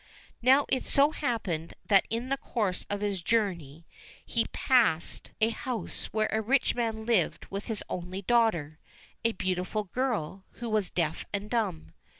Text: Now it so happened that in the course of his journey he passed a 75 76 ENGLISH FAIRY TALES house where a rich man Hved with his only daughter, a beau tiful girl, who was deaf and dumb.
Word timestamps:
Now 0.41 0.65
it 0.67 0.83
so 0.83 1.11
happened 1.11 1.75
that 1.85 2.07
in 2.09 2.29
the 2.29 2.37
course 2.37 2.87
of 2.89 3.01
his 3.01 3.21
journey 3.21 3.85
he 4.25 4.45
passed 4.51 5.29
a 5.39 5.51
75 5.53 5.61
76 5.61 5.61
ENGLISH 5.61 5.61
FAIRY 5.61 5.79
TALES 5.79 6.01
house 6.01 6.13
where 6.13 6.29
a 6.31 6.41
rich 6.41 6.75
man 6.75 7.05
Hved 7.05 7.51
with 7.51 7.65
his 7.65 7.83
only 7.87 8.21
daughter, 8.23 8.79
a 9.23 9.33
beau 9.33 9.53
tiful 9.53 9.83
girl, 9.83 10.43
who 10.53 10.69
was 10.71 10.89
deaf 10.89 11.27
and 11.31 11.51
dumb. 11.51 11.93